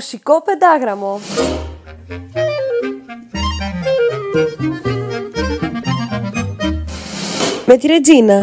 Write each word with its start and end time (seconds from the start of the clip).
Μουσικό 0.00 0.42
πεντάγραμμο. 0.42 1.20
Με 7.66 7.76
τη 7.76 7.86
Ρετζίνα. 7.86 8.42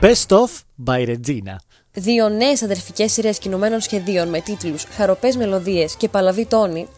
Best 0.00 0.12
of 0.28 0.48
by 0.86 1.06
Regina. 1.08 1.56
Δύο 1.92 2.28
νέες 2.28 2.62
αδερφικές 2.62 3.12
σειρές 3.12 3.38
κινουμένων 3.38 3.80
σχεδίων 3.80 4.28
με 4.28 4.40
τίτλους 4.40 4.84
Χαροπές 4.84 5.36
Μελωδίες 5.36 5.96
και 5.96 6.08
Παλαβή 6.08 6.46
Τόνι. 6.46 6.88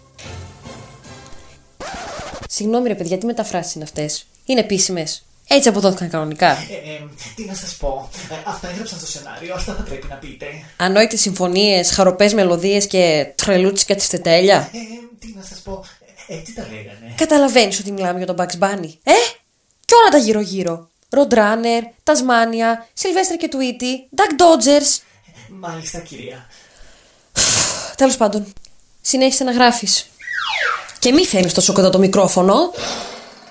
Συγγνώμη 2.48 2.88
ρε 2.88 2.94
παιδιά, 2.94 3.18
τι 3.18 3.26
μεταφράσεις 3.26 3.74
είναι 3.74 3.84
αυτές; 3.84 4.26
Είναι 4.44 4.60
επίσημες. 4.60 5.24
Έτσι 5.52 5.68
αποδόθηκαν 5.68 6.10
κανονικά. 6.10 6.46
Ε, 6.46 6.54
ε, 6.92 7.08
τι 7.34 7.44
να 7.44 7.54
σας 7.54 7.76
πω. 7.76 8.10
Ε, 8.30 8.34
αυτά 8.46 8.68
έγραψαν 8.68 8.98
στο 8.98 9.06
σενάριο, 9.06 9.54
αυτά 9.54 9.74
θα 9.74 9.82
πρέπει 9.82 10.06
να 10.06 10.14
πείτε. 10.14 10.46
Ανόητες 10.76 11.20
συμφωνίες, 11.20 11.90
χαροπές 11.90 12.34
μελωδίες 12.34 12.86
και 12.86 13.32
τρελούτσικα 13.34 13.94
τη 13.94 14.08
τετέλεια. 14.08 14.56
Ε, 14.56 14.78
τι 15.18 15.34
να 15.36 15.42
σας 15.42 15.58
πω. 15.58 15.84
Ε, 16.26 16.36
έτσι 16.36 16.54
τα 16.54 16.62
λέγανε; 16.62 17.14
Καταλαβαίνεις 17.16 17.78
ότι 17.78 17.92
μιλάμε 17.92 18.18
για 18.18 18.26
τον 18.26 18.36
Bugs 18.38 18.64
Bunny. 18.64 18.92
Ε! 19.02 19.12
Και 19.84 19.94
όλα 19.94 20.08
τα 20.10 20.18
γύρω-γύρω. 20.18 20.88
Roadrunner, 21.10 21.82
Tasmania, 22.04 22.70
Sylvester 23.00 23.36
και 23.38 23.48
Tweety, 23.52 24.18
Duck 24.20 24.42
Dodgers. 24.42 25.02
Μάλιστα, 25.48 25.98
κυρία. 25.98 26.46
Τέλος 27.96 28.16
πάντων, 28.16 28.52
συνέχισε 29.00 29.44
να 29.44 29.52
γράφεις. 29.52 30.10
Και 30.98 31.12
μη 31.12 31.24
φέρνεις 31.24 31.54
τόσο 31.54 31.72
κοντά 31.72 31.90
το 31.90 31.98
μικρόφωνο. 31.98 32.54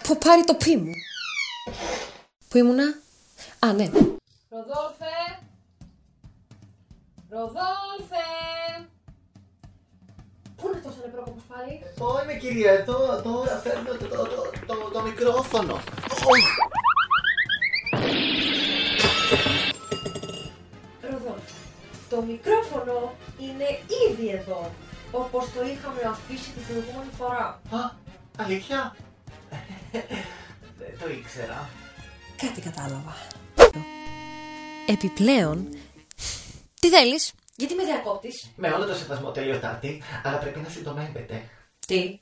Που 0.04 0.18
πάρει 0.18 0.44
το 0.44 0.54
πι 0.54 0.78
μου. 0.78 0.92
Πού 2.50 2.58
ήμουνα; 2.58 2.84
Α, 3.60 3.74
ναι. 3.74 3.90
Ροδόλφε! 4.50 5.16
Ροδόλφε! 7.30 8.26
Πού 10.56 10.68
είναι 10.68 10.82
τόσο 10.84 10.98
νεπρόκοπος 11.06 11.44
πάλι; 11.48 11.84
Εδώ 11.90 12.22
είμαι, 12.24 12.34
κυρία, 12.34 12.72
εδώ, 12.72 13.22
τώρα 13.22 13.58
φέρνω 13.64 13.92
το, 13.92 14.08
το, 14.08 14.16
το, 14.16 14.52
το, 14.68 14.90
το 14.94 15.02
μικρόφωνο. 15.02 15.80
Ροδόλφε, 21.02 21.54
το 22.10 22.22
μικρόφωνο 22.22 23.16
είναι 23.40 23.80
ήδη 24.10 24.30
εδώ. 24.30 24.72
Όπως 25.12 25.46
το 25.54 25.62
είχαμε 25.62 26.02
αφήσει 26.08 26.50
την 26.52 26.64
προηγούμενη 26.68 27.12
φορά. 27.18 27.62
Α, 27.72 27.92
αλήθεια; 28.38 28.96
Δεν 30.80 30.98
το 31.00 31.10
ήξερα. 31.10 31.70
Κάτι 32.38 32.62
κατάλαβα. 32.62 33.16
Επιπλέον... 34.88 35.70
Τι 36.80 36.90
θέλεις; 36.90 37.34
Γιατί 37.56 37.74
με 37.74 37.84
διακόπτεις; 37.84 38.52
Με 38.56 38.70
όλο 38.70 38.86
το 38.86 38.94
σεβασμό 38.94 39.32
τελειωτάτη, 39.32 40.02
αλλά 40.24 40.38
πρέπει 40.38 40.60
να 40.60 40.70
συντομεύετε. 40.70 41.50
Τι; 41.88 42.20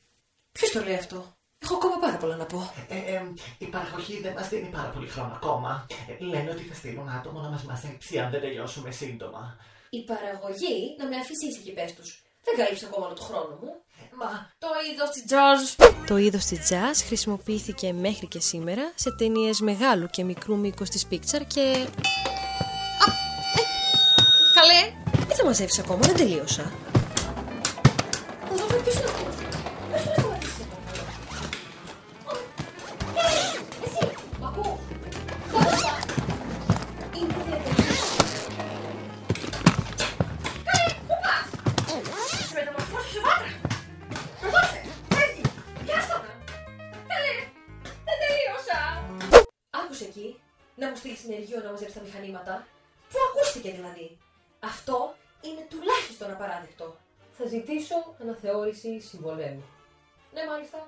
Ποιος 0.51 0.71
το 0.71 0.83
λέει 0.83 0.95
αυτό; 0.95 1.37
Έχω 1.59 1.75
ακόμα 1.75 1.97
πάρα 1.99 2.17
πολλά 2.17 2.35
να 2.35 2.45
πω. 2.45 2.73
Ε, 2.89 2.97
ε, 2.97 3.21
η 3.57 3.65
παραγωγή 3.65 4.19
δεν 4.21 4.33
μας 4.33 4.49
δίνει 4.49 4.69
πάρα 4.69 4.89
πολύ 4.89 5.07
χρόνο 5.07 5.33
ακόμα. 5.35 5.85
Ε, 6.07 6.23
λένε 6.23 6.49
ότι 6.49 6.63
θα 6.63 6.73
στείλουν 6.73 7.09
άτομο 7.09 7.39
να 7.39 7.49
μας 7.49 7.63
μαζέψει 7.63 8.19
αν 8.19 8.31
δεν 8.31 8.41
τελειώσουμε 8.41 8.91
σύντομα. 8.91 9.57
Η 9.89 10.03
παραγωγή 10.03 10.95
να 10.97 11.07
με 11.07 11.15
αφήσει 11.15 11.47
ήσυχη 11.47 11.73
πες 11.73 11.93
τους. 11.93 12.21
Δεν 12.47 12.55
κάλυψε 12.65 12.85
ακόμα 12.85 13.05
όλο 13.05 13.15
το 13.15 13.21
χρόνο 13.21 13.57
μου. 13.61 13.71
Μα, 14.19 14.51
Το 14.59 14.67
είδος 14.91 15.09
της 15.09 15.23
jazz. 15.29 15.85
Το 16.07 16.17
είδος 16.17 16.45
της 16.45 16.59
jazz 16.69 17.03
χρησιμοποιήθηκε 17.05 17.93
μέχρι 17.93 18.27
και 18.27 18.39
σήμερα 18.39 18.91
σε 18.95 19.15
ταινίες 19.15 19.59
μεγάλου 19.59 20.07
και 20.07 20.23
μικρού 20.23 20.57
μήκους 20.57 20.89
της 20.89 21.05
Pixar 21.11 21.41
και... 21.47 21.61
Α, 21.61 23.11
ε, 23.55 23.63
καλέ! 24.53 24.93
Τι 25.27 25.33
θα 25.33 25.45
μαζεύεις 25.45 25.79
ακόμα, 25.79 25.99
δεν 25.99 26.15
τελείωσα. 26.15 26.71
Μαζέψει 51.77 51.97
τα 51.99 52.05
μηχανήματα. 52.07 52.67
Πού 53.09 53.17
ακούστηκε 53.27 53.71
δηλαδή; 53.77 54.07
Αυτό 54.59 54.97
είναι 55.45 55.63
τουλάχιστον 55.71 56.27
απαράδεκτο. 56.31 56.87
Θα 57.37 57.45
ζητήσω 57.53 57.95
αναθεώρηση 58.21 58.99
συμβολέου. 58.99 59.63
Ναι, 60.33 60.41
μάλιστα. 60.51 60.79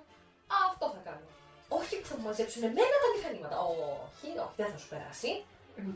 Αυτό 0.67 0.85
θα 0.95 1.01
κάνω. 1.07 1.27
Όχι 1.67 1.93
που 1.99 2.07
θα 2.07 2.15
μου 2.17 2.25
μαζέψουν 2.29 2.63
εμένα 2.63 2.95
τα 3.03 3.09
μηχανήματα. 3.15 3.57
Όχι, 3.59 4.29
όχι, 4.45 4.55
δεν 4.55 4.67
θα 4.71 4.77
σου 4.77 4.87
περάσει. 4.93 5.31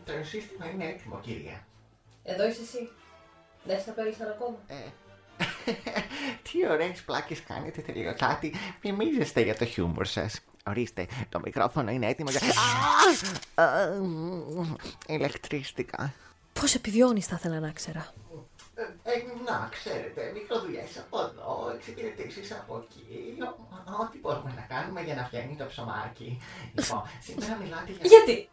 το 0.05 0.13
σύστημα 0.31 0.65
είναι 0.69 0.85
έτοιμο, 0.91 1.19
κυρία. 1.19 1.57
Εδώ 2.23 2.47
είσαι 2.47 2.61
εσύ. 2.61 2.89
Δεν 3.63 3.81
σε 3.81 3.89
απέλυσαν 3.89 4.29
ακόμα. 4.29 4.57
Τι 6.45 6.67
ωραίες 6.69 7.01
πλάκες 7.01 7.43
κάνετε 7.43 7.81
τελειωτάτη. 7.81 8.53
Μιμίζεστε 8.81 9.41
για 9.41 9.55
το 9.55 9.65
χιούμορ 9.65 10.05
σας. 10.05 10.41
Ορίστε, 10.67 11.07
το 11.29 11.39
μικρόφωνο 11.39 11.91
είναι 11.91 12.07
έτοιμο 12.07 12.29
για... 12.31 12.39
Α! 13.55 13.63
Α, 13.69 13.87
μ, 14.01 14.73
Ηλεκτρίστηκα. 15.07 16.13
Πώς 16.59 16.75
επιβιώνεις, 16.75 17.25
θα 17.25 17.35
ήθελα 17.39 17.59
να 17.59 17.71
ξέρα. 17.71 18.13
Ε, 18.75 18.81
ε, 18.81 19.23
να, 19.49 19.69
ξέρετε, 19.71 20.31
μικροδουλειές 20.33 20.97
από 20.97 21.19
εδώ, 21.19 21.71
εξυπηρετήσεις 21.75 22.51
από 22.51 22.85
εκεί, 22.87 23.37
ο- 23.41 24.01
ό,τι 24.01 24.17
μπορούμε 24.19 24.53
να 24.55 24.61
κάνουμε 24.75 25.01
για 25.01 25.15
να 25.15 25.23
φτιάχνει 25.25 25.55
το 25.55 25.65
ψωμάκι. 25.65 26.39
Λοιπόν, 26.73 27.03
σήμερα 27.27 27.55
μιλάτε 27.55 27.91
για... 27.91 27.99
Γιατί; 28.07 28.49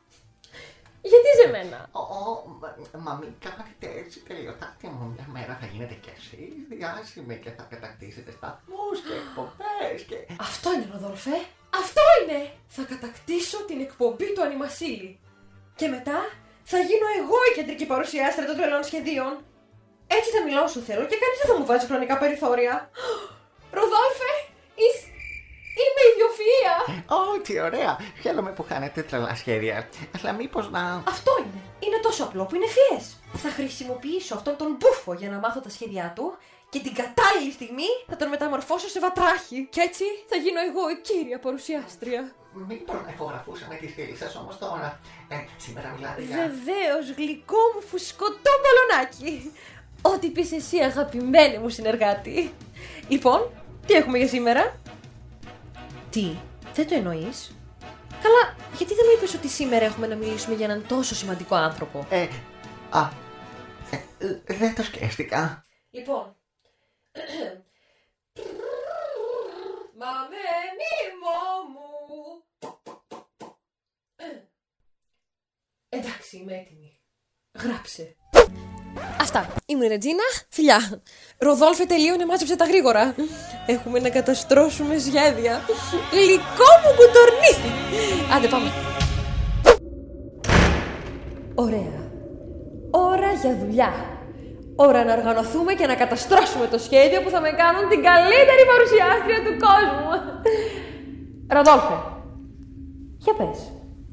Γιατί 1.03 1.28
σε 1.43 1.47
μένα; 1.50 1.88
Ω, 1.93 2.00
ω, 2.00 2.47
μα- 2.61 2.77
μα 3.06 3.12
μην 3.21 3.33
κάνετε 3.47 4.00
έτσι 4.00 4.19
τελειωτάτη 4.28 4.87
μου. 4.87 5.05
Μια 5.16 5.27
μέρα 5.37 5.59
θα 5.61 5.66
γίνετε 5.72 5.94
κι 5.94 6.12
εσείς 6.16 6.53
διάσημοι 6.69 7.37
και 7.44 7.50
θα 7.50 7.65
κατακτήσετε 7.72 8.31
σταθμούς 8.38 8.97
και 9.06 9.15
εκπομπές 9.22 9.99
και... 10.09 10.16
Αυτό 10.49 10.72
είναι, 10.72 10.89
Ροδόλφε. 10.93 11.37
Αυτό 11.83 12.03
είναι. 12.19 12.41
Θα 12.77 12.83
κατακτήσω 12.93 13.59
την 13.69 13.81
εκπομπή 13.87 14.28
του 14.34 14.43
Ανιμασίλη. 14.47 15.10
Και 15.78 15.89
μετά 15.94 16.19
θα 16.72 16.78
γίνω 16.89 17.06
εγώ 17.21 17.37
η 17.50 17.53
κεντρική 17.56 17.87
παρουσιάστρια 17.93 18.47
των 18.47 18.56
τρελών 18.59 18.84
σχεδίων. 18.91 19.33
Έτσι 20.16 20.28
θα 20.34 20.41
μιλάω 20.47 20.65
όσο 20.71 20.81
θέλω 20.89 21.05
και 21.10 21.19
κανείς 21.22 21.39
δεν 21.41 21.49
θα 21.50 21.56
μου 21.59 21.66
βάζει 21.71 21.87
χρονικά 21.91 22.15
περιθώρια. 22.22 22.75
Ροδόλφε, 23.78 24.27
είσαι... 24.27 24.30
είμαι 25.81 26.03
ιδιοφυΐα. 26.11 26.77
Ω, 27.07 27.41
τι 27.41 27.61
ωραία! 27.61 27.99
Χαίρομαι 28.23 28.51
που 28.51 28.65
κάνετε 28.69 29.03
τρελά 29.03 29.35
σχέδια. 29.35 29.89
Αλλά 30.19 30.33
μήπως 30.33 30.71
να... 30.71 31.03
Αυτό 31.09 31.33
είναι. 31.39 31.61
Είναι 31.79 31.99
τόσο 32.03 32.25
απλό 32.25 32.45
που 32.45 32.55
είναι 32.55 32.67
φιές. 32.67 33.17
Θα 33.33 33.49
χρησιμοποιήσω 33.51 34.35
αυτόν 34.35 34.57
τον 34.57 34.77
μπούφο 34.79 35.13
για 35.15 35.31
να 35.31 35.39
μάθω 35.39 35.61
τα 35.61 35.71
σχέδιά 35.71 36.13
του 36.17 36.37
και 36.69 36.81
την 36.81 36.95
κατάλληλη 36.95 37.53
στιγμή 37.53 37.91
θα 38.09 38.17
τον 38.17 38.29
μεταμορφώσω 38.29 38.89
σε 38.89 39.01
βατράχι. 39.01 39.69
Και 39.71 39.81
έτσι 39.81 40.05
θα 40.29 40.37
γίνω 40.37 40.61
εγώ 40.61 40.91
η 40.91 41.01
κύρια 41.01 41.39
παρουσιάστρια. 41.39 42.35
Μήπως 42.69 42.97
να 43.07 43.13
ηχογραφούσαμε 43.15 43.75
τη 43.75 43.89
στήλη 43.89 44.17
σας 44.17 44.37
όμως 44.37 44.59
τώρα. 44.59 45.01
Ε, 45.29 45.37
σήμερα 45.57 45.89
μιλάτε 45.97 46.23
για... 46.23 46.37
Βεβαίως, 46.37 47.11
γλυκό 47.17 47.59
μου 47.75 47.81
φουσκωτό 47.81 48.51
μπαλονάκι. 48.61 49.53
Ό,τι 50.03 50.29
πεις 50.31 50.53
εσύ, 50.53 50.77
αγαπημένη 50.79 51.59
μου 51.59 51.69
συνεργάτη. 51.69 52.55
Λοιπόν, 53.09 53.51
τι 53.87 53.95
έχουμε 53.95 54.19
για 54.19 54.29
σήμερα; 54.29 54.80
Τι, 56.10 56.37
δεν 56.75 56.88
το 56.88 56.94
εννοείς; 56.94 57.54
Καλά, 58.22 58.56
γιατί 58.76 58.94
δεν 58.94 59.04
μου 59.06 59.12
είπες 59.16 59.34
ότι 59.34 59.48
σήμερα 59.48 59.84
έχουμε 59.84 60.06
να 60.06 60.16
μιλήσουμε 60.16 60.54
για 60.54 60.65
έναν 60.65 60.86
τόσο 60.86 61.15
σημαντικό 61.15 61.54
άνθρωπο; 61.54 62.07
Ε, 62.10 62.28
α, 62.91 63.09
ε, 63.91 64.27
ε, 64.27 64.54
δεν 64.57 64.74
το 64.74 64.83
σκέφτηκα. 64.83 65.65
Λοιπόν. 65.91 66.36
Μα 69.98 70.07
με 70.28 70.36
μήμο 70.80 71.39
μου. 71.72 72.45
Εντάξει, 75.89 76.36
είμαι 76.36 76.54
έτοιμη. 76.54 77.01
Γράψε. 77.53 78.16
Αυτά. 79.21 79.47
Ήμουν 79.66 79.83
η 79.83 79.89
Ρετζίνα. 79.89 80.22
Φιλιά. 80.48 81.03
Ροδόλφε 81.39 81.84
τελείωνε, 81.84 82.27
μάζεψε 82.27 82.57
τα 82.57 82.65
γρήγορα. 82.65 83.15
Έχουμε 83.66 83.98
να 83.98 84.09
καταστρώσουμε 84.09 84.98
σχέδια. 84.98 85.60
Γλυκό 86.13 86.71
μου 86.83 86.92
κουτορνί. 86.98 87.53
Άντε 88.37 88.48
πάμε. 88.48 88.71
Ωραία. 91.54 91.98
Ώρα 92.91 93.33
για 93.33 93.57
δουλειά. 93.57 93.92
Ώρα 94.77 95.04
να 95.04 95.13
οργανωθούμε 95.13 95.72
και 95.72 95.87
να 95.87 95.95
καταστρώσουμε 95.95 96.66
το 96.66 96.78
σχέδιο 96.78 97.22
που 97.22 97.31
θα 97.31 97.41
με 97.41 97.51
κάνουν 97.51 97.89
την 97.89 98.03
καλύτερη 98.03 98.65
παρουσιάστρια 98.72 99.41
του 99.45 99.54
κόσμου. 99.66 100.09
Ροδόλφε, 101.48 101.97
για 103.19 103.34
πες, 103.34 103.59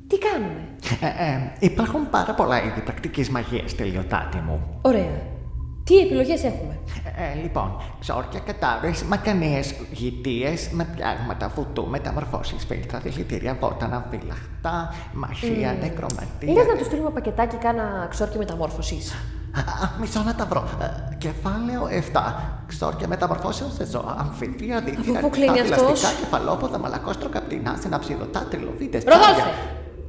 τι 0.07 0.17
κάνουμε; 0.17 0.61
Ε, 1.01 1.05
ε, 1.05 1.51
υπάρχουν 1.59 2.09
πάρα 2.09 2.33
πολλά 2.33 2.63
είδη 2.63 2.81
πρακτικής 2.81 3.29
μαγείας, 3.29 3.75
τελειωτάτη 3.75 4.37
μου. 4.37 4.79
Ωραία. 4.81 5.35
Τι 5.83 5.97
επιλογές 5.97 6.43
έχουμε; 6.43 6.79
Ε, 7.17 7.41
λοιπόν, 7.41 7.81
ξόρκια, 7.99 8.39
κατάρε, 8.39 8.91
μακανίε, 9.07 9.59
γητίες 9.91 10.69
με 10.71 10.87
πιάγματα, 10.95 11.51
βουτού, 11.55 11.87
μεταμορφώσεις, 11.89 12.65
φίλτρα, 12.65 12.99
δηλητήρια, 12.99 13.57
βότανα, 13.59 14.05
φύλαχτα, 14.09 14.93
μαχία, 15.13 15.77
νεκρομαντία. 15.81 16.53
Λες 16.53 16.67
να 16.67 16.75
τους 16.75 16.85
στείλουμε 16.85 17.09
πακετάκι 17.09 17.55
κάνα 17.55 18.07
ξόρκι 18.09 18.37
μεταμόρφωσης. 18.37 19.11
Α, 19.11 19.99
Μισό 19.99 20.23
να 20.23 20.35
τα 20.35 20.45
βρω. 20.45 20.63
Ε, 20.81 21.15
κεφάλαιο 21.17 21.87
7. 22.13 22.33
Ξόρκια 22.67 23.07
μεταμορφώσεων 23.07 23.71
σε 23.71 23.85
ζώα, 23.85 24.15
αμφιβία, 24.19 24.81
δίκτυα, 24.81 25.19
πού 25.19 25.29
κλείνει 25.29 25.59
ανοιχτά, 25.59 25.75
αυτός; 25.75 25.99
θηλαστικά, 25.99 26.19
κεφαλόποδα, 26.19 26.77
μαλακόστροκα, 26.77 27.41
πτηνά, 27.41 27.77
συναψιδωτά, 27.81 28.47
τριλοβίτες, 28.49 29.03
Ροδόλφε! 29.03 29.51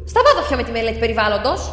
Σταμάτα 0.08 0.46
πια 0.46 0.56
με 0.56 0.62
τη 0.62 0.70
μελέτη 0.70 0.98
περιβάλλοντος. 0.98 1.72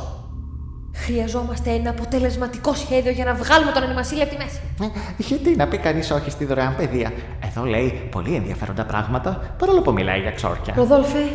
Χρειαζόμαστε 0.95 1.69
ένα 1.69 1.89
αποτελεσματικό 1.89 2.73
σχέδιο 2.73 3.11
για 3.11 3.25
να 3.25 3.33
βγάλουμε 3.33 3.71
τον 3.71 3.83
ανημασίλη 3.83 4.21
από 4.21 4.31
τη 4.31 4.37
μέση. 4.37 4.61
Ε, 4.81 4.85
γιατί 5.17 5.55
να 5.55 5.67
πει 5.67 5.77
κανείς 5.77 6.11
όχι 6.11 6.29
στη 6.29 6.45
δωρεάν 6.45 6.75
παιδεία; 6.75 7.11
Εδώ 7.45 7.63
λέει 7.63 8.07
πολύ 8.11 8.35
ενδιαφέροντα 8.35 8.85
πράγματα, 8.85 9.55
παρόλο 9.59 9.81
που 9.81 9.93
μιλάει 9.93 10.19
για 10.19 10.31
ξόρκια. 10.31 10.73
Ροδόλφε, 10.77 11.29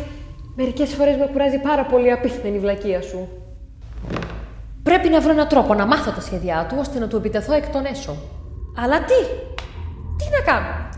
μερικές 0.55 0.93
φορές 0.93 1.17
με 1.17 1.29
κουράζει 1.31 1.57
πάρα 1.59 1.85
πολύ 1.85 2.07
η 2.07 2.11
απίθανη 2.11 2.59
βλακεία 2.59 3.01
σου. 3.01 3.27
Πρέπει 4.83 5.09
να 5.09 5.21
βρω 5.21 5.31
έναν 5.31 5.47
τρόπο 5.47 5.73
να 5.73 5.85
μάθω 5.85 6.11
τα 6.11 6.21
σχέδιά 6.21 6.65
του 6.69 6.75
ώστε 6.79 6.99
να 6.99 7.07
του 7.07 7.15
επιτεθώ 7.15 7.53
εκ 7.53 7.69
των 7.69 7.85
έσω. 7.85 8.15
Αλλά 8.83 8.97
τι! 8.99 9.19
Τι 10.17 10.25
να 10.31 10.51
κάνω! 10.51 10.90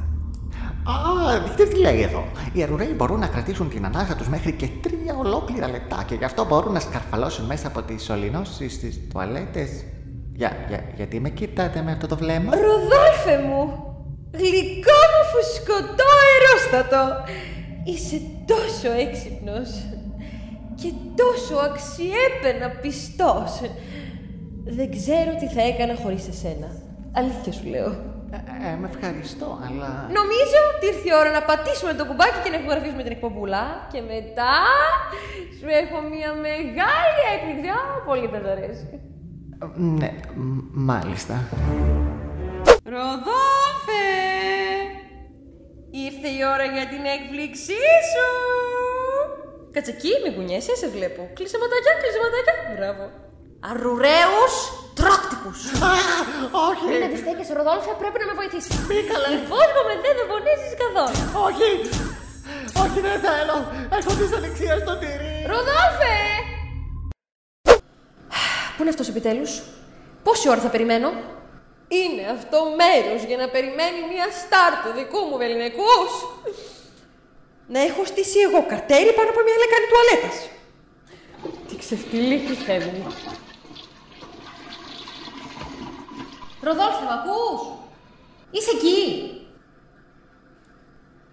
Α, 1.24 1.42
δείτε 1.42 1.66
τι 1.66 1.80
λέει 1.80 2.02
εδώ. 2.02 2.24
Οι 2.54 2.64
αρουραίοι 2.64 2.94
μπορούν 2.96 3.20
να 3.20 3.28
κρατήσουν 3.28 3.70
την 3.70 3.86
ανάσα 3.86 4.16
τους 4.16 4.28
μέχρι 4.28 4.52
και 4.52 4.68
τρία 4.82 5.16
ολόκληρα 5.18 5.68
λεπτά 5.70 6.04
και 6.08 6.16
γι' 6.16 6.24
αυτό 6.24 6.46
μπορούν 6.46 6.74
να 6.74 6.80
σκαρφαλώσουν 6.80 7.46
μέσα 7.46 7.68
από 7.68 7.82
τις 7.82 8.04
σωληνώσεις 8.04 8.74
στι 8.74 9.08
τουαλέτες. 9.14 9.70
Για, 10.36 10.52
για, 10.68 10.84
γιατί 10.96 11.20
με 11.20 11.30
κοιτάτε 11.30 11.82
με 11.82 11.92
αυτό 11.92 12.08
το 12.08 12.16
βλέμμα; 12.16 12.52
Ροδόλφε 12.56 13.48
μου! 13.48 13.62
Γλυκό 14.32 15.00
μου 15.12 15.24
φουσκωτό 15.32 16.08
αερόστατο! 16.24 17.24
Είσαι 17.84 18.22
τόσο 18.46 18.92
έξυπνος 18.92 19.70
και 20.76 20.92
τόσο 21.16 21.56
αξιέπαινα 21.56 22.70
πιστός. 22.82 23.62
Δεν 24.66 24.92
ξέρω 24.92 25.36
τι 25.40 25.48
θα 25.48 25.62
έκανα 25.62 25.96
χωρίς 25.96 26.28
εσένα. 26.28 26.68
Αλήθεια 27.12 27.52
σου 27.52 27.68
λέω. 27.70 28.13
Ε, 28.36 28.40
ε, 28.68 28.76
με 28.82 28.88
ευχαριστώ, 28.94 29.50
αλλά. 29.66 29.90
Νομίζω 30.20 30.58
ότι 30.72 30.84
ήρθε 30.92 31.08
η 31.12 31.16
ώρα 31.22 31.32
να 31.38 31.42
πατήσουμε 31.50 31.94
το 32.00 32.04
κουμπάκι 32.10 32.40
και 32.44 32.50
να 32.54 32.58
ηχογραφήσουμε 32.60 33.04
την 33.08 33.12
εκπομπούλα. 33.18 33.64
Και 33.92 34.02
μετά 34.14 34.56
σου 35.58 35.68
έχω 35.82 35.98
μια 36.14 36.32
μεγάλη 36.48 37.20
έκπληξη. 37.34 37.68
Α, 37.78 37.80
πολύ 38.10 38.28
θα 38.34 38.40
σ' 38.44 38.50
αρέσει. 38.56 38.88
Ναι, 40.00 40.10
μ- 40.36 40.66
μάλιστα. 40.90 41.36
Ροδόλφε! 42.94 44.06
Ήρθε 46.08 46.30
η 46.40 46.42
ώρα 46.54 46.66
για 46.76 46.86
την 46.92 47.04
έκπληξή 47.16 47.84
σου! 48.12 48.28
Κάτσε 49.74 49.92
εκεί, 49.92 50.12
μη 50.24 50.30
κουνιέσαι, 50.36 50.76
σε 50.82 50.88
βλέπω. 50.96 51.22
Κλείσε 51.38 51.58
ματάκια, 51.62 51.94
κλείσε 52.02 52.20
ματάκια. 52.24 52.56
Μπράβο. 52.78 53.04
Αρουραίους 53.70 54.56
τρώκτικους. 55.04 55.60
Α, 55.90 55.92
όχι! 56.70 56.86
Μην 56.92 57.04
αντιστέκεσαι, 57.08 57.54
Ροδόλφε, 57.60 57.92
πρέπει 58.02 58.18
να 58.22 58.26
με 58.30 58.34
βοηθήσεις. 58.40 58.76
Μίκαλε. 58.92 59.28
Υπόσχομαι, 59.44 59.94
δεν 60.06 60.14
θα 60.18 60.24
πονέσεις 60.32 60.74
καθόλου. 60.84 61.20
Όχι! 61.48 61.70
Όχι, 62.84 63.00
δεν 63.08 63.18
θέλω! 63.26 63.58
Έχω 63.98 64.12
τη 64.20 64.26
ανεξία 64.38 64.76
στο 64.84 64.94
τυρί! 65.02 65.36
Ροδόλφε! 65.54 66.16
Πού 68.74 68.82
είναι 68.82 68.94
αυτός 68.96 69.08
επιτέλους; 69.14 69.52
Πόση 70.24 70.50
ώρα 70.50 70.62
θα 70.66 70.72
περιμένω; 70.76 71.10
Είναι 71.88 72.24
αυτό 72.38 72.58
μέρος 72.82 73.22
για 73.30 73.38
να 73.38 73.48
περιμένει 73.56 74.00
μια 74.12 74.28
στάρ 74.42 74.72
του 74.84 74.92
δικού 74.98 75.20
μου 75.28 75.38
βεληνικούς. 75.42 76.12
Να 77.74 77.80
έχω 77.90 78.06
στήσει 78.06 78.40
εγώ 78.48 78.60
καρτέρι 78.72 79.12
πάνω 79.18 79.30
από 79.34 79.42
μια 79.46 79.58
λεκάνη 79.64 79.88
τουαλέτας. 79.92 80.36
Τι 81.68 81.76
ξεφτυλίκη 81.82 82.54
Θεέ 82.66 82.80
μου. 82.80 83.14
Ροδόλφε, 86.68 87.04
μ' 87.10 87.16
ακούς; 87.18 87.62
Είσαι 88.56 88.72
εκεί. 88.78 89.00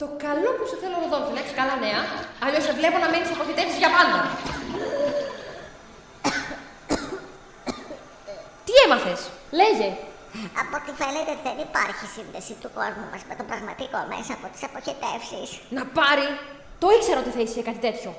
Το 0.00 0.06
καλό 0.26 0.50
που 0.56 0.64
σου 0.70 0.76
θέλω, 0.82 0.96
Ροδόλφε, 1.04 1.32
να 1.36 1.40
έχεις 1.42 1.54
καλά 1.60 1.74
νέα, 1.86 2.00
αλλιώς 2.44 2.64
σε 2.66 2.72
βλέπω 2.78 2.96
να 3.04 3.08
μένεις 3.12 3.30
αποχετεύσεις 3.34 3.78
για 3.82 3.90
πάντα. 3.96 4.18
Τι 8.66 8.72
έμαθες, 8.84 9.20
λέγε. 9.60 9.88
Από 10.60 10.74
ό,τι 10.78 10.90
φαίνεται 11.00 11.32
δεν 11.46 11.56
υπάρχει 11.68 12.04
σύνδεση 12.16 12.52
του 12.62 12.70
κόσμου 12.78 13.06
μας 13.12 13.22
με 13.28 13.34
το 13.38 13.44
πραγματικό 13.50 13.98
μέσα 14.12 14.32
από 14.38 14.46
τις 14.52 14.62
αποχετεύσεις. 14.68 15.48
Να 15.76 15.82
πάρει. 15.98 16.28
Το 16.82 16.86
ήξερα 16.96 17.18
ότι 17.22 17.32
θα 17.36 17.40
είσαι 17.44 17.62
κάτι 17.68 17.80
τέτοιο. 17.86 18.10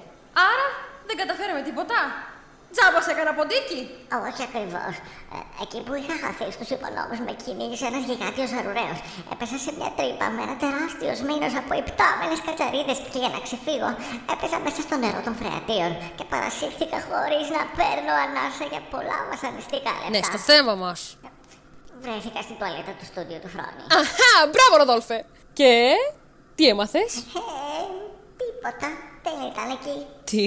Άρα 0.52 0.68
δεν 1.08 1.16
καταφέραμε 1.22 1.62
τίποτα. 1.68 1.98
Τζάμπα 2.74 3.00
σε 3.06 3.12
έκανα 3.14 3.34
ποντίκι. 3.38 3.82
Όχι 4.28 4.42
ακριβώς. 4.48 4.94
Ε, 5.36 5.38
εκεί 5.64 5.80
που 5.86 5.94
είχα 6.00 6.16
χαθεί 6.24 6.48
στους 6.56 6.70
υπονόμους 6.76 7.20
με 7.26 7.32
κυνήγησε 7.44 7.86
ένας 7.92 8.04
γιγάντιος 8.10 8.52
αρουραίος. 8.60 9.00
Έπεσα 9.34 9.58
σε 9.66 9.72
μια 9.78 9.90
τρύπα 9.98 10.26
με 10.36 10.42
ένα 10.46 10.56
τεράστιος 10.64 11.20
μήνος 11.28 11.54
από 11.62 11.72
υπτάμενες 11.84 12.40
κατσαρίδες 12.46 12.98
και 13.12 13.20
για 13.24 13.32
να 13.36 13.40
ξεφύγω 13.46 13.90
έπεσα 14.34 14.58
μέσα 14.66 14.80
στο 14.88 14.96
νερό 15.04 15.20
των 15.26 15.34
φρεατίων 15.40 15.92
και 16.18 16.26
παρασύρθηκα 16.32 16.98
χωρίς 17.08 17.46
να 17.56 17.62
παίρνω 17.78 18.14
ανάσα 18.26 18.66
για 18.72 18.82
πολλά 18.94 19.18
βασανιστικά 19.32 19.92
λεπτά. 20.02 20.14
Ναι, 20.14 20.22
στο 20.32 20.40
θέμα 20.50 20.74
μας. 20.84 21.00
Βρέθηκα 22.04 22.42
στην 22.46 22.56
τουαλέτα 22.60 22.92
του 23.00 23.06
στούντιο 23.12 23.40
του 23.44 23.50
Φρόνη. 23.56 23.84
Αχά, 24.00 24.34
μπράβο, 24.52 24.74
Ροδόλφε. 24.82 25.18
Και 25.60 25.72
τι 26.56 26.64
έμαθες; 26.74 27.12
Ε, 27.18 27.82
τίποτα. 28.42 28.90
Δεν 29.26 29.34
ήταν 29.52 29.70
εκεί. 29.78 29.98
Τι; 30.30 30.46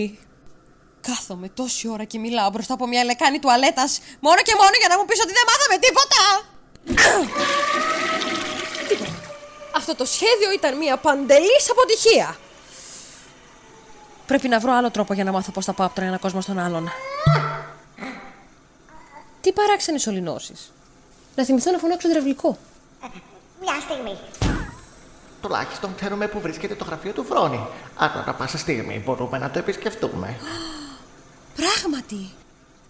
Κάθομαι 1.07 1.49
τόση 1.49 1.89
ώρα 1.89 2.05
και 2.05 2.19
μιλάω 2.19 2.51
μπροστά 2.51 2.75
από 2.75 2.87
μια 2.87 3.05
λεκάνη 3.05 3.39
τουαλέτας 3.39 4.01
μόνο 4.21 4.37
και 4.43 4.55
μόνο 4.55 4.71
για 4.81 4.89
να 4.89 4.99
μου 4.99 5.05
πεις 5.05 5.21
ότι 5.21 5.33
δεν 5.33 5.45
μάθαμε 5.51 5.77
τίποτα. 5.87 6.21
τίποτα. 8.89 9.13
Αυτό 9.77 9.95
το 9.95 10.05
σχέδιο 10.05 10.53
ήταν 10.55 10.77
μια 10.77 10.97
παντελής 10.97 11.71
αποτυχία. 11.71 12.37
Πρέπει 14.27 14.49
να 14.49 14.59
βρω 14.59 14.73
άλλο 14.73 14.91
τρόπο 14.91 15.15
για 15.15 15.25
να 15.25 15.33
μάθω 15.33 15.51
πώς 15.51 15.65
θα 15.65 15.73
πάω 15.73 15.87
από 15.87 15.95
τον 15.95 16.05
ένα 16.05 16.19
κόσμο 16.19 16.41
στον 16.41 16.59
άλλον. 16.59 16.91
Τι 19.41 19.53
παράξενες 19.53 20.03
σωληνώσεις. 20.03 20.73
Να 21.35 21.45
θυμηθώ 21.45 21.71
να 21.71 21.79
φωνάξω 21.79 22.09
υδραυλικό. 22.09 22.59
Μια 23.61 23.81
στιγμή. 23.81 24.19
Τουλάχιστον 25.43 25.95
ξέρουμε 25.97 26.27
που 26.27 26.41
βρίσκεται 26.41 26.75
το 26.75 26.85
γραφείο 26.85 27.13
του 27.13 27.25
Φρόνη. 27.25 27.67
Άρα, 27.97 28.23
ανά 28.23 28.35
πάσα 28.35 28.59
στιγμή 28.59 29.03
μπορούμε 29.05 29.39
να 29.39 29.51
το 29.51 29.59
επισκεφτούμε. 29.59 30.37
Πράγματι. 31.57 32.31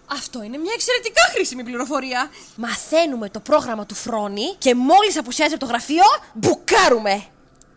Αυτό 0.07 0.43
είναι 0.43 0.59
μια 0.59 0.73
εξαιρετικά 0.75 1.23
χρήσιμη 1.35 1.65
πληροφορία. 1.65 2.31
Μαθαίνουμε 2.57 3.29
το 3.29 3.41
πρόγραμμα 3.41 3.87
του 3.87 3.95
Φρόνη 3.95 4.55
και 4.59 4.75
μόλις 4.75 5.19
απουσιάζει 5.19 5.55
από 5.55 5.65
το 5.65 5.67
γραφείο, 5.67 6.05
μπουκάρουμε. 6.33 7.25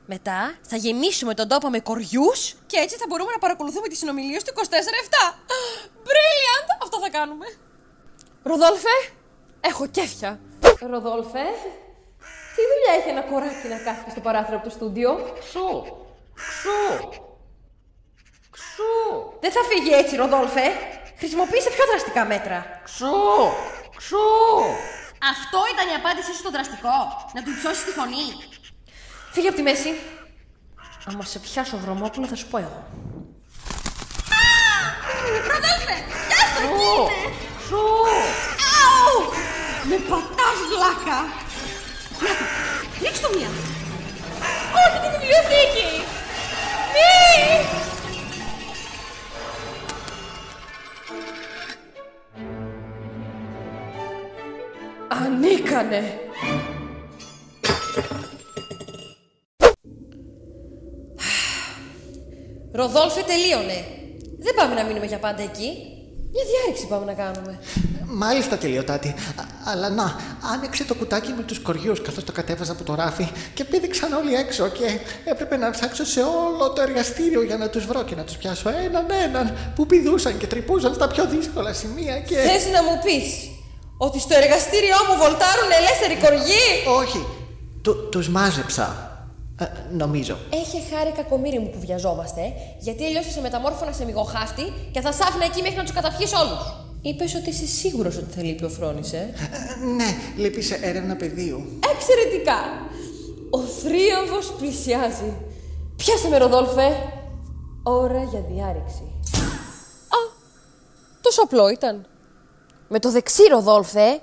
Μετά 0.05 0.57
θα 0.61 0.75
γεμίσουμε 0.75 1.33
τον 1.33 1.47
τόπο 1.47 1.69
με 1.69 1.79
κοριούς 1.79 2.55
και 2.67 2.77
έτσι 2.77 2.95
θα 2.97 3.05
μπορούμε 3.07 3.31
να 3.31 3.37
παρακολουθούμε 3.37 3.87
τις 3.87 3.97
συνομιλίες 3.97 4.43
του 4.43 4.53
24-7. 4.55 4.59
Brilliant! 6.07 6.67
Αυτό 6.83 6.99
θα 6.99 7.09
κάνουμε. 7.09 7.45
Ροδόλφε, 8.43 8.95
έχω 9.61 9.87
κέφια. 9.87 10.39
Ροδόλφε, 10.79 11.45
τι 12.55 12.61
δουλειά 12.71 12.93
έχει 12.99 13.09
ένα 13.09 13.21
κοράκι 13.21 13.67
να 13.67 13.77
κάθεται 13.77 14.09
στο 14.09 14.19
παράθυρο 14.19 14.55
από 14.55 14.65
το 14.65 14.71
στούντιο; 14.71 15.33
Ξού! 15.39 15.83
Ξού! 16.33 17.25
Ξού! 18.59 18.93
Δεν 19.43 19.51
θα 19.51 19.61
φύγει 19.69 19.93
έτσι, 20.01 20.15
Ροδόλφε. 20.15 20.65
Χρησιμοποίησε 21.19 21.69
πιο 21.75 21.85
δραστικά 21.91 22.25
μέτρα. 22.25 22.81
Ξού! 22.87 23.17
Ξού! 24.01 24.27
Αυτό 25.31 25.59
ήταν 25.73 25.85
η 25.93 25.95
απάντησή 26.01 26.31
σου 26.31 26.43
στο 26.43 26.51
δραστικό. 26.55 26.95
Να 27.35 27.39
του 27.43 27.51
υψώσει 27.55 27.81
τη 27.85 27.91
φωνή. 27.99 28.27
Φύγε 29.33 29.47
από 29.47 29.57
τη 29.57 29.63
μέση. 29.69 29.91
Άμα 31.09 31.23
σε 31.23 31.39
πιάσω 31.39 31.77
βρωμόπουλο 31.77 32.27
θα 32.27 32.35
σου 32.35 32.47
πω 32.47 32.57
εγώ. 32.57 32.81
Ροδέλφε! 35.51 35.95
Πιάστο! 36.27 36.59
Ξού! 36.73 36.95
Ξού! 37.61 37.83
Αου! 38.81 39.15
Με 39.89 39.97
πατάς 40.09 40.59
βλάκα! 40.71 41.19
Να 42.23 42.31
το! 42.39 42.45
Ρίξ' 43.01 43.21
το 43.21 43.29
μία! 43.35 43.49
Όχι 44.81 44.97
τη 45.03 45.07
βιβλιοθήκη! 45.13 45.89
Μη! 46.93 47.86
Ανίκανε! 55.09 56.03
Ροδόλφε 62.71 63.21
τελείωνε. 63.21 63.85
Δεν 64.39 64.53
πάμε 64.55 64.73
να 64.73 64.83
μείνουμε 64.83 65.05
για 65.05 65.17
πάντα 65.19 65.41
εκεί. 65.41 65.69
Μια 66.31 66.43
διάρρηξη 66.51 66.87
πάμε 66.87 67.05
να 67.05 67.13
κάνουμε. 67.13 67.59
Μάλιστα, 68.05 68.57
τελειωτάτη. 68.57 69.07
Α- 69.07 69.13
Αλλά 69.71 69.89
να, 69.89 70.15
άνοιξε 70.53 70.83
το 70.83 70.93
κουτάκι 70.95 71.33
με 71.37 71.43
τους 71.43 71.59
κοριούς 71.59 72.01
καθώς 72.01 72.23
το 72.23 72.31
κατέβαζα 72.31 72.71
από 72.71 72.83
το 72.83 72.95
ράφι 72.95 73.27
και 73.53 73.63
πήδηξαν 73.63 74.13
όλοι 74.13 74.33
έξω. 74.33 74.67
Και 74.69 74.99
έπρεπε 75.25 75.57
να 75.57 75.69
ψάξω 75.71 76.05
σε 76.05 76.19
όλο 76.21 76.73
το 76.75 76.81
εργαστήριο 76.81 77.41
για 77.43 77.57
να 77.57 77.69
τους 77.69 77.85
βρω 77.85 78.03
και 78.03 78.15
να 78.15 78.23
τους 78.23 78.37
πιάσω 78.37 78.69
έναν 78.69 79.05
έναν 79.23 79.57
που 79.75 79.85
πηδούσαν 79.85 80.37
και 80.37 80.47
τρυπούσαν 80.47 80.93
στα 80.93 81.07
πιο 81.07 81.25
δύσκολα 81.25 81.73
σημεία. 81.73 82.19
Και. 82.19 82.35
Θες 82.35 82.65
να 82.73 82.83
μου 82.83 82.99
πεις 83.03 83.49
ότι 83.97 84.19
στο 84.19 84.35
εργαστήριό 84.41 84.99
μου 85.07 85.15
βολτάρουν 85.21 85.69
ελεύθεροι 85.79 86.15
κοργοί. 86.23 86.65
Όχι, 87.01 87.25
του, 87.83 88.09
τους 88.11 88.29
μάζεψα. 88.29 88.87
Ε, 89.59 89.65
νομίζω. 89.91 90.37
Έχει 90.49 90.77
χάρη 90.91 91.11
κακομύρι 91.11 91.59
μου 91.59 91.69
που 91.69 91.79
βιαζόμαστε, 91.79 92.41
γιατί 92.79 93.05
αλλιώς 93.05 93.25
θα 93.25 93.31
σε 93.31 93.41
μεταμόρφωνα 93.41 93.91
σε 93.91 94.05
μυγοχάφτη 94.05 94.73
και 94.91 95.01
θα 95.01 95.11
σ' 95.11 95.21
άφηνα 95.21 95.45
εκεί 95.45 95.61
μέχρι 95.61 95.77
να 95.77 95.83
τους 95.83 95.93
καταπιείς 95.93 96.33
όλους. 96.33 96.61
Είπες 97.01 97.35
ότι 97.35 97.49
είσαι 97.49 97.65
σίγουρος 97.65 98.17
ότι 98.17 98.33
θα 98.35 98.43
λείπει 98.43 98.63
ο 98.63 98.69
Φρόνης, 98.69 99.13
ε. 99.13 99.33
Ε, 99.81 99.85
ναι, 99.85 100.09
λείπει 100.35 100.61
σε 100.61 100.79
έρευνα 100.81 101.15
πεδίου. 101.15 101.79
Εξαιρετικά! 101.93 102.59
Ο 103.49 103.59
θρίαμβος 103.59 104.53
πλησιάζει. 104.57 105.33
Πιάσε 105.95 106.27
με, 106.27 106.37
Ροδόλφε. 106.37 106.95
Ώρα 107.83 108.23
για 108.23 108.43
διάρρηξη. 108.51 109.01
Α, 110.17 110.19
τόσο 111.21 111.41
απλό 111.43 111.69
ήταν. 111.69 112.05
Με 112.87 112.99
το 112.99 113.11
δεξί, 113.11 113.43
Ροδόλφε. 113.43 114.21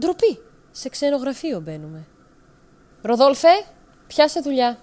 Ντροπή. 0.00 0.42
Σε 0.70 0.88
ξένο 0.88 1.16
γραφείο 1.16 1.60
μπαίνουμε. 1.60 2.06
Ροδόλφε, 3.02 3.64
πιάσε 4.06 4.40
δουλειά. 4.40 4.78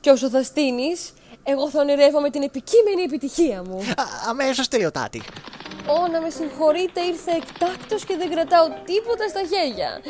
Και 0.00 0.10
όσο 0.10 0.28
θα 0.28 0.42
στείνεις, 0.42 1.12
εγώ 1.42 1.70
θα 1.70 1.80
ονειρεύομαι 1.80 2.30
την 2.30 2.42
επικείμενη 2.42 3.02
επιτυχία 3.02 3.62
μου. 3.62 3.80
Αμέσως 4.28 4.68
τελειωτάτη. 4.68 5.22
Ω, 5.86 6.08
να 6.08 6.20
με 6.20 6.30
συγχωρείτε, 6.30 7.00
ήρθε 7.00 7.30
εκτάκτος 7.30 8.04
και 8.04 8.16
δεν 8.16 8.30
κρατάω 8.30 8.66
τίποτα 8.84 9.28
στα 9.28 9.40
χέρια. 9.40 10.00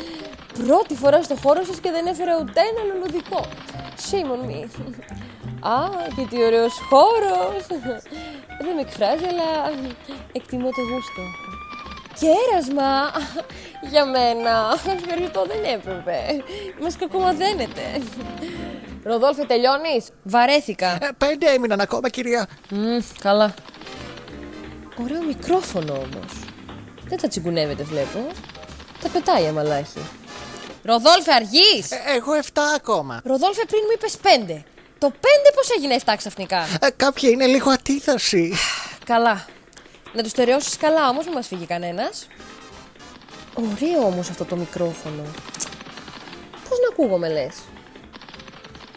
Πρώτη 0.65 0.95
φορά 0.95 1.23
στο 1.23 1.35
χώρο 1.35 1.63
σας 1.63 1.79
και 1.79 1.91
δεν 1.91 2.05
έφερα 2.07 2.37
ούτε 2.41 2.59
ένα 2.61 2.93
λουλουδικό. 2.93 3.45
Shame 4.09 4.31
on 4.35 4.49
me. 4.49 4.69
Α, 5.59 5.77
και 6.15 6.27
τι 6.29 6.43
ωραίος 6.43 6.73
χώρος. 6.89 7.65
Δεν 8.61 8.73
με 8.75 8.81
εκφράζει, 8.81 9.25
αλλά 9.25 9.49
εκτιμώ 10.31 10.69
το 10.69 10.81
γούστο. 10.81 11.21
Κέρασμα! 12.19 13.11
Για 13.89 14.05
μένα. 14.05 14.79
Ευχαριστώ, 14.97 15.45
δεν 15.47 15.63
έπρεπε. 15.73 16.43
Μας 16.81 16.95
κακομαδένετε. 16.95 17.81
Ροδόλφε, 19.03 19.43
τελειώνεις; 19.43 20.05
Βαρέθηκα. 20.23 20.87
Ε, 21.01 21.09
πέντε 21.17 21.49
έμειναν 21.53 21.79
ακόμα, 21.79 22.09
κυρία. 22.09 22.47
Μμ, 22.69 22.97
καλά. 23.19 23.53
Ωραίο 25.03 25.23
μικρόφωνο 25.23 25.93
όμως. 25.93 26.31
Δεν 27.07 27.17
τα 27.21 27.27
τσιγκουνεύεται 27.27 27.83
βλέπω. 27.83 28.27
Τα 29.01 29.09
πετάει 29.09 29.47
αμαλάχη. 29.47 29.99
Ροδόλφε 30.83 31.31
αργείς! 31.33 31.91
Ε, 31.91 31.97
εγώ 32.15 32.33
7 32.53 32.61
ακόμα. 32.75 33.21
Ροδόλφε 33.23 33.65
πριν 33.67 33.81
μου 33.85 33.91
είπες 33.95 34.17
πέντε. 34.17 34.63
Το 34.97 35.07
πέντε 35.09 35.49
πώς 35.55 35.69
έγινε 35.77 35.95
7 36.05 36.13
ξαφνικά; 36.17 36.67
Ε, 36.81 36.89
κάποια 36.95 37.29
είναι 37.29 37.45
λίγο 37.45 37.69
αντίθεση. 37.71 38.53
καλά. 39.05 39.45
Να 40.13 40.21
τους 40.21 40.31
στερεώσεις 40.31 40.77
καλά 40.77 41.09
όμως, 41.09 41.25
μην 41.25 41.33
μας 41.33 41.47
φύγει 41.47 41.65
κανένας. 41.65 42.27
Ωραίο 43.53 44.05
όμως 44.05 44.29
αυτό 44.29 44.45
το 44.45 44.55
μικρόφωνο. 44.55 45.23
Πώς 46.69 46.77
να 46.79 46.87
ακούγομαι 46.91 47.29
λες; 47.29 47.55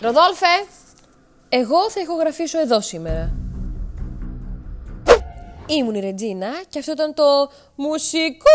Ροδόλφε, 0.00 0.46
εγώ 1.48 1.90
θα 1.90 2.00
ηχογραφήσω 2.00 2.60
εδώ 2.60 2.80
σήμερα. 2.80 3.32
Ήμουν 5.66 5.94
η 5.94 6.00
Ρετζίνα 6.00 6.50
και 6.68 6.78
αυτό 6.78 6.92
ήταν 6.92 7.14
το 7.14 7.50
μουσικό 7.74 8.50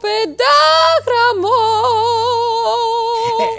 πεντάγραμμο. 0.00 1.56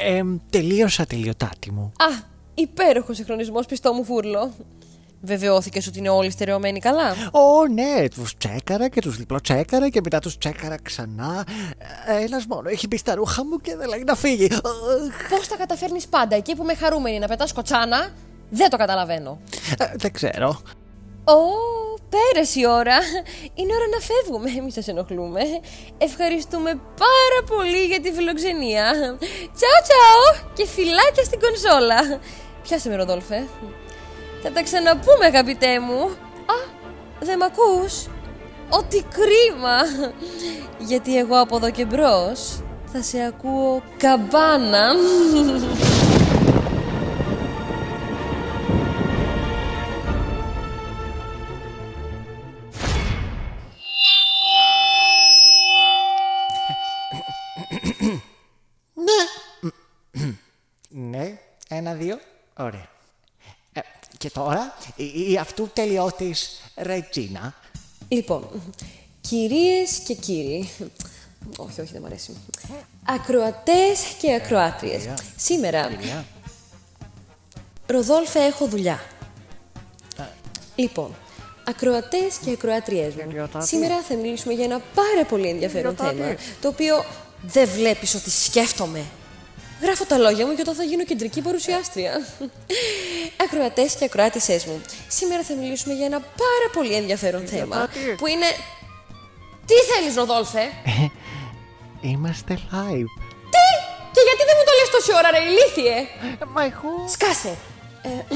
Ε, 0.01 0.17
ε, 0.17 0.23
τελείωσα 0.49 1.05
τελειωτάτη 1.05 1.71
μου. 1.71 1.91
Α, 1.97 2.23
υπέροχος 2.53 3.15
συγχρονισμός 3.15 3.65
πιστό 3.65 3.93
μου 3.93 4.03
φούρλο. 4.03 4.53
Βεβαιώθηκες 5.21 5.88
ότι 5.88 5.97
είναι 5.99 6.09
όλοι 6.09 6.31
στερεωμένοι 6.31 6.79
καλά; 6.79 7.11
Ω, 7.31 7.67
ναι, 7.67 8.07
τους 8.15 8.38
τσέκαρα 8.38 8.89
και 8.89 9.01
τους 9.01 9.17
διπλοτσέκαρα 9.17 9.89
και 9.89 10.01
μετά 10.03 10.19
τους 10.19 10.38
τσέκαρα 10.38 10.77
ξανά. 10.83 11.45
Ένας 12.21 12.45
μόνο 12.45 12.69
έχει 12.69 12.88
μπει 12.88 12.97
στα 12.97 13.15
ρούχα 13.15 13.45
μου 13.45 13.57
και 13.57 13.75
δεν 13.75 13.88
λέει 13.88 14.03
να 14.05 14.15
φύγει. 14.15 14.45
Αχ, 14.53 15.29
Πώς 15.29 15.47
τα 15.47 15.55
καταφέρνεις 15.55 16.07
πάντα 16.07 16.35
εκεί 16.35 16.55
που 16.55 16.63
είμαι 16.63 16.75
χαρούμενη 16.75 17.19
να 17.19 17.27
πετάς 17.27 17.53
κοτσάνα, 17.53 18.09
δεν 18.49 18.69
το 18.69 18.77
καταλαβαίνω. 18.77 19.39
ε, 19.77 19.85
δεν 19.95 20.11
ξέρω. 20.13 20.61
Ω, 21.23 21.38
πέρασε 22.09 22.59
η 22.59 22.65
ώρα. 22.67 22.97
Είναι 23.53 23.73
ώρα 23.73 23.88
να 23.95 23.99
φεύγουμε. 23.99 24.61
Μην 24.61 24.71
σας 24.71 24.88
ενοχλούμε. 24.88 25.41
Ευχαριστούμε 25.97 26.69
πάρα 27.05 27.39
πολύ 27.57 27.85
για 27.85 28.01
τη 28.01 28.11
φιλοξενία. 28.11 28.91
Τσαου 29.55 29.79
τσαου 29.85 30.49
και 30.53 30.65
φιλάκια 30.67 31.23
στην 31.23 31.39
κονσόλα. 31.39 32.19
Πιάσε 32.63 32.89
με, 32.89 32.95
Ροδόλφε. 32.95 33.47
Θα 34.43 34.51
τα 34.51 34.63
ξαναπούμε, 34.63 35.25
αγαπητέ 35.25 35.79
μου. 35.79 36.01
Α, 36.46 36.55
δεν 37.19 37.38
μ' 37.38 37.43
ακούς; 37.43 38.08
Ό,τι 38.69 39.03
κρίμα. 39.03 39.77
Γιατί 40.77 41.17
εγώ 41.17 41.39
από 41.39 41.55
εδώ 41.55 41.72
και 41.72 41.86
μπρος 41.86 42.62
θα 42.86 43.01
σε 43.01 43.24
ακούω 43.24 43.84
καμπάνα. 43.98 44.93
Ναι, 60.89 61.38
ένα, 61.69 61.93
δύο, 61.93 62.19
ωραία. 62.58 62.98
Ε, 64.19 64.25
και 64.27 64.29
τώρα 64.29 64.73
η, 64.95 65.31
η 65.31 65.38
αυτού 65.38 65.69
τελειώτης 65.73 66.61
Ρετζίνα. 66.75 67.53
Λοιπόν, 68.07 68.49
κυρίες 69.21 69.91
και 70.07 70.13
κύριοι, 70.13 70.69
όχι, 71.57 71.81
όχι, 71.81 71.91
δεν 71.91 72.01
μου 72.01 72.05
αρέσει. 72.05 72.38
Ακροατές 73.05 73.99
και 74.21 74.33
ακροάτριες. 74.33 75.09
Σήμερα, 75.35 75.89
Ροδόλφε, 77.85 78.39
έχω 78.39 78.67
δουλειά. 78.67 78.99
Λοιπόν, 80.75 81.15
ακροατές 81.67 82.38
και 82.45 82.51
ακροάτριές 82.51 83.13
μου, 83.15 83.21
Τελειωτάτη. 83.21 83.67
σήμερα 83.67 84.01
θα 84.01 84.15
μιλήσουμε 84.15 84.53
για 84.53 84.63
ένα 84.63 84.79
πάρα 84.95 85.25
πολύ 85.29 85.47
ενδιαφέρον 85.47 85.95
Τελειωτάτη. 85.95 86.21
θέμα, 86.21 86.35
το 86.61 86.67
οποίο 86.67 87.03
δεν 87.41 87.67
βλέπεις 87.67 88.15
ότι 88.15 88.29
σκέφτομαι. 88.29 89.05
Γράφω 89.81 90.05
τα 90.05 90.17
λόγια 90.17 90.45
μου 90.45 90.53
και 90.55 90.62
όταν 90.62 90.75
θα 90.75 90.83
γίνω 90.83 91.03
κεντρική 91.03 91.41
παρουσιάστρια. 91.41 92.12
Ακροατές 93.45 93.95
και 93.95 94.05
ακροάτησές 94.05 94.65
μου, 94.65 94.81
σήμερα 95.07 95.43
θα 95.43 95.53
μιλήσουμε 95.55 95.93
για 95.93 96.05
ένα 96.05 96.19
πάρα 96.19 96.67
πολύ 96.74 96.93
ενδιαφέρον 96.93 97.48
θέμα, 97.48 97.88
Τελειωτάτη. 97.88 98.15
που 98.17 98.27
είναι... 98.27 98.45
Τι 99.65 99.74
θέλεις, 99.74 100.15
Ροδόλφε; 100.15 100.62
Είμαστε 102.01 102.53
live. 102.53 103.12
Τι! 103.53 103.67
Και 104.13 104.21
γιατί 104.27 104.43
δεν 104.48 104.55
μου 104.57 104.63
το 104.65 104.74
λες 104.79 104.89
τόση 104.91 105.12
ώρα, 105.19 105.29
ρε 105.31 105.41
ηλίθιε! 105.50 105.98
Ε, 106.41 106.45
Μα 106.53 106.63
εγώ... 106.63 106.91
Σκάσε! 107.09 107.55
Ε, 108.01 108.36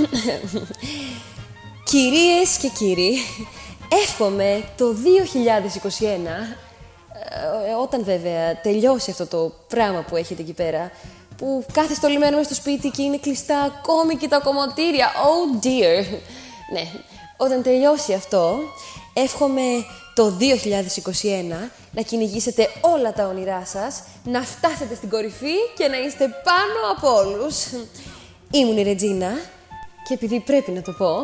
Κυρίες 1.84 2.58
και 2.58 2.68
κύριοι, 2.78 3.18
εύχομαι 4.04 4.64
το 4.78 4.86
2021, 6.00 6.04
ε, 6.06 7.74
όταν 7.82 8.04
βέβαια 8.04 8.62
τελειώσει 8.62 9.12
αυτό 9.12 9.26
το 9.28 9.54
πράγμα 9.68 10.02
που 10.02 10.16
έχετε 10.16 10.42
εκεί 10.42 10.54
πέρα, 10.54 10.92
που 11.44 11.66
κάθε 11.74 11.94
στολισμένο 11.94 12.38
μες 12.38 12.46
στο 12.46 12.56
σπίτι 12.56 12.90
και 12.90 13.02
είναι 13.02 13.18
κλειστά 13.18 13.60
ακόμη 13.62 14.16
και 14.16 14.28
τα 14.28 14.40
κομμωτήρια. 14.40 15.12
Oh 15.12 15.66
dear! 15.66 16.06
Ναι, 16.74 16.92
όταν 17.38 17.64
τελειώσει 17.64 18.14
αυτό, 18.14 18.60
εύχομαι 19.14 19.62
το 20.14 20.38
2021 20.40 21.70
να 21.92 22.02
κυνηγήσετε 22.02 22.70
όλα 22.82 23.14
τα 23.14 23.28
όνειρά 23.28 23.66
σας, 23.66 24.04
να 24.24 24.42
φτάσετε 24.42 24.96
στην 24.96 25.10
κορυφή 25.10 25.56
και 25.78 25.88
να 25.88 25.98
είστε 25.98 26.26
πάνω 26.44 26.92
από 26.98 27.16
όλους. 27.16 27.66
Ήμουν 28.52 28.78
η 28.78 28.84
Ρετζίνα 28.84 29.32
και 30.08 30.14
επειδή 30.14 30.40
πρέπει 30.40 30.72
να 30.72 30.82
το 30.82 30.92
πω, 30.92 31.18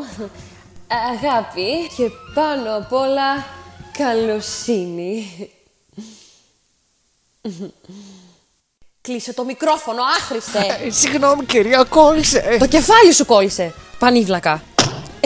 αγάπη 1.11 1.87
και 1.97 2.09
πάνω 2.33 2.75
απ' 2.77 2.93
όλα 2.93 3.45
καλοσύνη. 3.91 5.49
Κλείσε 9.09 9.33
το 9.33 9.43
μικρόφωνο, 9.43 10.01
άχρηστε! 10.17 10.59
Ε, 10.85 10.89
Συγγνώμη 10.91 11.45
κυρία, 11.45 11.83
κόλλησε. 11.89 12.55
το 12.59 12.67
κεφάλι 12.67 13.13
σου 13.13 13.25
κόλλησε, 13.25 13.73
πανίβλακα. 13.99 14.63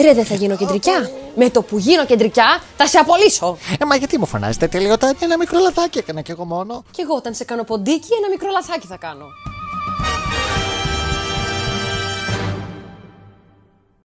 Ρε, 0.00 0.12
δεν 0.14 0.24
θα 0.24 0.34
γίνω 0.34 0.56
κεντρικιά. 0.56 1.10
Με 1.36 1.50
το 1.50 1.62
που 1.62 1.78
γίνω 1.78 2.06
κεντρικιά, 2.06 2.62
θα 2.76 2.86
σε 2.86 2.98
απολύσω. 2.98 3.58
Ε, 3.78 3.84
μα 3.84 3.96
γιατί 3.96 4.18
μου 4.18 4.26
φωνάζετε 4.26 4.68
τελειωτάτη, 4.68 5.24
ένα 5.24 5.36
μικρό 5.36 5.58
λαθάκι 5.58 5.98
έκανα 5.98 6.20
κι 6.20 6.30
εγώ 6.30 6.44
μόνο. 6.44 6.84
Κι 6.90 7.00
εγώ 7.00 7.14
όταν 7.14 7.34
σε 7.34 7.44
κάνω 7.44 7.64
ποντίκι, 7.64 8.08
ένα 8.18 8.28
μικρό 8.28 8.50
λαθάκι 8.50 8.86
θα 8.86 8.96
κάνω. 8.96 9.26